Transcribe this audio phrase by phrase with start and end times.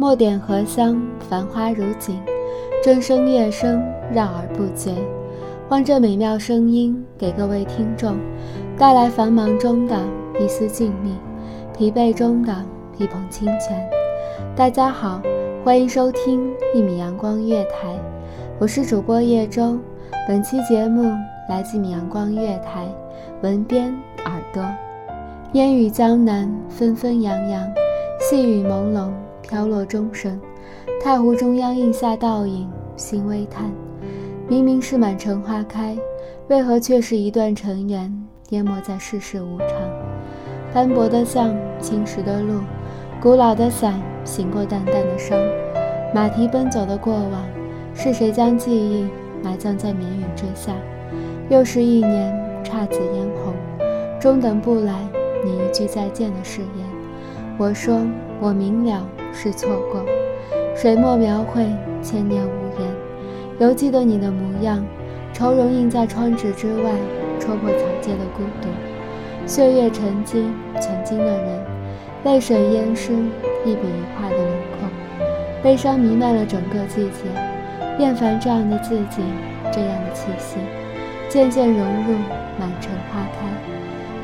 [0.00, 2.18] 墨点荷香，繁花如锦，
[2.82, 4.94] 筝声乐声绕耳不绝。
[5.68, 8.16] 望这美妙声音，给各位听众
[8.78, 9.94] 带来繁忙中的
[10.40, 12.64] 一丝静谧，疲惫中的
[12.96, 13.86] 一捧清泉。
[14.56, 15.20] 大家好，
[15.62, 17.94] 欢迎收听一米阳光月台，
[18.58, 19.78] 我是主播叶舟。
[20.26, 21.12] 本期节目
[21.46, 22.88] 来自米阳光月台，
[23.42, 24.64] 文编耳朵。
[25.52, 27.70] 烟雨江南，纷纷扬扬，
[28.18, 29.10] 细雨朦胧。
[29.50, 30.40] 飘落钟声，
[31.02, 33.68] 太湖中央映下倒影，心微叹。
[34.46, 35.98] 明明是满城花开，
[36.46, 38.14] 为何却是一段尘缘，
[38.50, 39.68] 淹没在世事无常？
[40.72, 42.60] 斑驳的巷，青石的路，
[43.20, 45.36] 古老的伞，醒过淡淡的伤。
[46.14, 47.44] 马蹄奔走的过往，
[47.92, 49.04] 是谁将记忆
[49.42, 50.72] 埋葬在绵雨之下？
[51.48, 53.52] 又是一年姹紫嫣红，
[54.20, 54.94] 终等不来
[55.44, 56.86] 你一句再见的誓言。
[57.58, 58.00] 我说，
[58.40, 59.04] 我明了。
[59.32, 60.04] 是错过，
[60.76, 61.66] 水墨描绘，
[62.02, 62.88] 千年无言。
[63.58, 64.84] 犹记得你的模样，
[65.32, 66.90] 愁容映在窗纸之外，
[67.38, 68.68] 戳破草芥的孤独。
[69.46, 70.46] 岁月沉积，
[70.80, 71.64] 曾经的人，
[72.24, 73.12] 泪水淹湿
[73.64, 74.48] 一笔一画的轮
[74.78, 74.88] 廓。
[75.62, 77.28] 悲伤弥漫了整个季节，
[77.98, 79.22] 厌烦这样的自己，
[79.72, 80.56] 这样的气息，
[81.28, 82.14] 渐渐融入
[82.58, 83.46] 满城花开。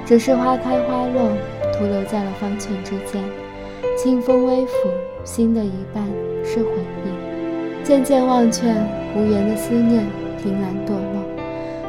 [0.04, 1.31] 只是花开花落，
[1.76, 3.22] 徒留在了方寸之间。
[4.06, 4.72] 清风微拂，
[5.25, 6.00] 心的一半
[6.44, 6.71] 是回
[7.05, 7.83] 忆。
[7.83, 8.72] 渐渐忘却，
[9.17, 10.06] 无言的思念，
[10.41, 11.25] 凭栏堕落。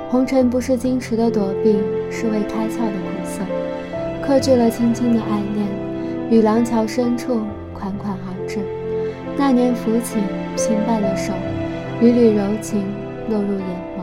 [0.10, 1.78] 红尘不是矜持的躲避，
[2.10, 3.44] 是未开窍的苦涩。
[4.20, 5.68] 克制了轻轻的爱恋，
[6.32, 7.42] 与廊桥深处
[7.72, 8.62] 款款而至。
[9.38, 10.18] 那年扶起
[10.56, 11.32] 轻瓣的手，
[12.02, 12.84] 缕缕柔情
[13.30, 14.02] 落入眼眸。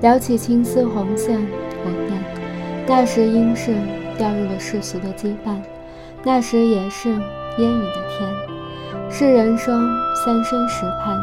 [0.00, 1.40] 撩起青丝红线，
[1.84, 2.22] 我念，
[2.86, 3.74] 那时应是
[4.16, 5.56] 掉入了世俗的羁绊。
[6.24, 7.08] 那时也是
[7.58, 8.30] 烟雨的天，
[9.10, 11.20] 是人生三生石畔，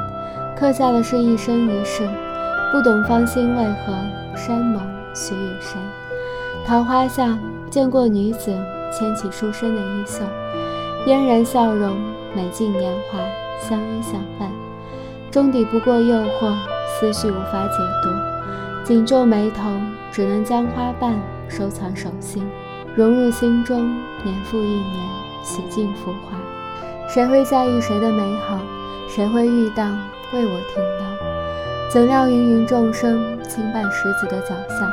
[0.57, 2.07] 刻下的是一生一世。
[2.71, 3.93] 不懂芳心为何，
[4.35, 4.81] 山盟
[5.15, 5.79] 许与谁？
[6.67, 7.35] 桃花下
[7.69, 8.53] 见过女子
[8.91, 10.23] 牵起书生的衣袖，
[11.05, 11.95] 嫣然笑容，
[12.35, 13.17] 美尽年华，
[13.59, 14.51] 相依相伴。
[15.31, 16.53] 终抵不过诱惑，
[16.99, 19.71] 思绪无法解读，紧皱眉头，
[20.11, 21.15] 只能将花瓣
[21.47, 22.45] 收藏手心。
[22.99, 23.95] 融入心中，
[24.25, 24.99] 年复一年，
[25.41, 26.37] 洗尽浮华。
[27.07, 28.59] 谁会在意谁的美好？
[29.07, 29.85] 谁会遇到
[30.33, 31.89] 为我停留？
[31.89, 34.91] 怎料芸芸众生轻绊石子的脚下，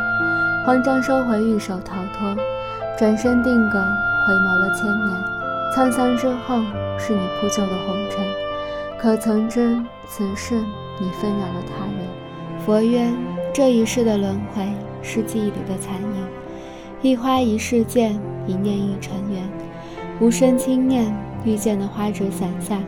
[0.65, 2.37] 慌张收回玉手逃脱，
[2.97, 5.17] 转身定格，回眸了千年。
[5.75, 6.63] 沧桑之后，
[6.97, 8.25] 是你铺就的红尘。
[9.01, 10.55] 可曾知，此事
[11.01, 12.07] 你纷扰了他人？
[12.65, 13.13] 佛曰：
[13.53, 14.65] 这一世的轮回，
[15.03, 16.26] 是记忆里的残影。
[17.03, 18.11] 一花一世界，
[18.47, 19.43] 一念一尘缘。
[20.19, 21.05] 无声轻念，
[21.45, 22.81] 遇见的花纸伞下，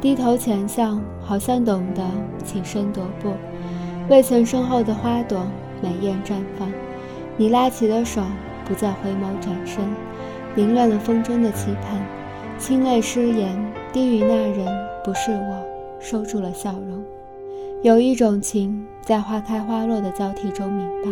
[0.00, 2.02] 低头浅笑，好像懂得
[2.44, 3.32] 起身踱步。
[4.08, 5.44] 未曾身后的花朵，
[5.82, 6.70] 美艳绽放。
[7.36, 8.22] 你拉起的手，
[8.64, 9.84] 不再回眸转身，
[10.54, 12.00] 凌乱了风中的期盼。
[12.56, 13.60] 清泪失言，
[13.92, 14.66] 低语那人
[15.04, 15.66] 不是我，
[15.98, 17.02] 收住了笑容。
[17.82, 21.10] 有一种情，在花开花落的交替中明白，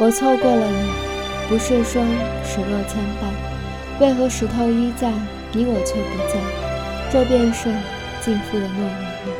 [0.00, 1.11] 我错过了你。
[1.52, 2.02] 不是说
[2.42, 5.12] 石落牵绊，为何石头依在，
[5.52, 6.40] 你我却不在？
[7.12, 7.68] 这便是
[8.22, 9.36] 尽付的诺言了。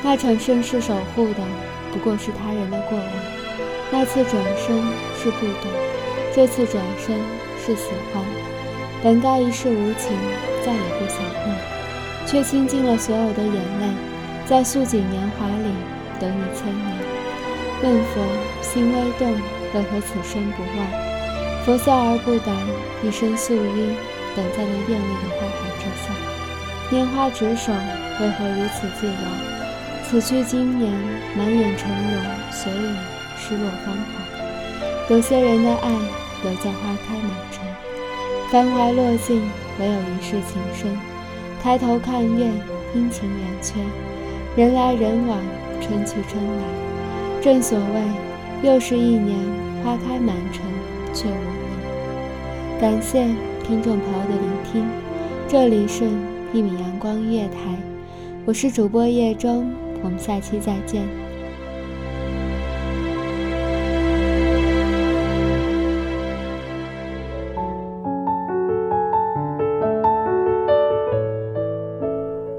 [0.00, 1.42] 那场盛世守护的，
[1.90, 3.06] 不过是他人的过往。
[3.90, 4.76] 那次转身
[5.18, 5.72] 是不懂，
[6.32, 7.18] 这次转身
[7.58, 8.22] 是喜欢。
[9.02, 10.16] 本该一世无情，
[10.64, 11.56] 再也不想念，
[12.28, 13.86] 却倾尽了所有的眼泪，
[14.46, 15.74] 在素锦年华里
[16.20, 16.96] 等你千年。
[17.82, 18.22] 问佛
[18.62, 19.32] 心微动，
[19.74, 21.09] 为何此生不忘？
[21.64, 22.52] 佛笑而不答，
[23.02, 23.94] 一身素衣，
[24.34, 26.08] 等在那艳丽的花海之下。
[26.90, 27.70] 拈花执手，
[28.20, 29.12] 为何如此自由？
[30.08, 30.90] 此去经年，
[31.36, 32.96] 满眼沉沦，所以
[33.38, 35.14] 失落芳华。
[35.14, 35.90] 有些人的爱，
[36.42, 37.62] 留在花开满城。
[38.50, 39.42] 繁华落尽，
[39.78, 40.98] 唯有一世情深。
[41.62, 42.46] 抬头看月，
[42.94, 43.74] 阴晴圆缺，
[44.56, 45.38] 人来人往，
[45.80, 46.64] 春去春来。
[47.42, 49.38] 正所谓，又是一年
[49.84, 50.62] 花开满城，
[51.12, 52.80] 却无你。
[52.80, 53.26] 感谢
[53.62, 54.86] 听众朋友的聆听，
[55.46, 56.04] 这里是
[56.52, 57.76] 一米阳光音乐台，
[58.44, 59.70] 我是主播叶中，
[60.02, 61.06] 我们下期再见。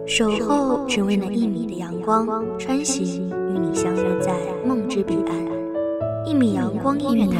[0.05, 2.27] 守候只为那一米的阳光，
[2.59, 4.33] 穿行与你相约在
[4.65, 5.50] 梦之彼岸。
[6.25, 7.35] 一米阳光音乐台，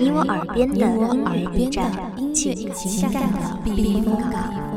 [0.00, 1.90] 你我耳边的音乐驿站，
[2.34, 4.73] 情感的避风港。